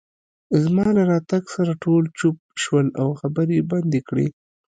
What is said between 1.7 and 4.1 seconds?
ټول چوپ شول، او خبرې يې بندې